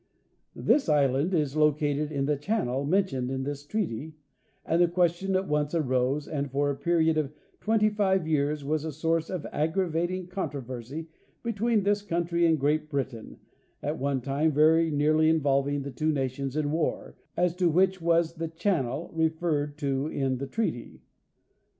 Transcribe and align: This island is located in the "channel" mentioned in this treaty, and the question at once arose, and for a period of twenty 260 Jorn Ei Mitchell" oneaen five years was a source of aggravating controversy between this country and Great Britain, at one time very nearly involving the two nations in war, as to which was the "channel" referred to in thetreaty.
This 0.55 0.89
island 0.89 1.31
is 1.31 1.55
located 1.55 2.11
in 2.11 2.25
the 2.25 2.35
"channel" 2.35 2.83
mentioned 2.85 3.29
in 3.29 3.43
this 3.43 3.63
treaty, 3.63 4.15
and 4.65 4.81
the 4.81 4.87
question 4.87 5.35
at 5.35 5.47
once 5.47 5.75
arose, 5.75 6.27
and 6.27 6.49
for 6.49 6.71
a 6.71 6.75
period 6.75 7.19
of 7.19 7.31
twenty 7.59 7.87
260 7.87 7.87
Jorn 7.87 7.87
Ei 7.87 7.89
Mitchell" 7.91 7.97
oneaen 7.97 7.97
five 7.97 8.27
years 8.27 8.65
was 8.65 8.83
a 8.85 8.91
source 8.91 9.29
of 9.29 9.45
aggravating 9.51 10.25
controversy 10.25 11.07
between 11.43 11.83
this 11.83 12.01
country 12.01 12.47
and 12.47 12.59
Great 12.59 12.89
Britain, 12.89 13.37
at 13.83 13.99
one 13.99 14.21
time 14.21 14.51
very 14.51 14.89
nearly 14.89 15.29
involving 15.29 15.83
the 15.83 15.91
two 15.91 16.11
nations 16.11 16.55
in 16.55 16.71
war, 16.71 17.13
as 17.37 17.55
to 17.55 17.69
which 17.69 18.01
was 18.01 18.33
the 18.33 18.47
"channel" 18.47 19.11
referred 19.13 19.77
to 19.77 20.07
in 20.07 20.39
thetreaty. 20.39 21.01